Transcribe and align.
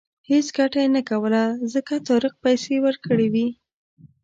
هېڅ 0.29 0.45
ګټه 0.57 0.79
یې 0.83 0.87
نه 0.95 1.01
کوله 1.09 1.43
ځکه 1.73 1.93
طارق 2.07 2.33
پیسې 2.43 2.75
ورکړې 2.85 3.27
وې. 3.33 3.47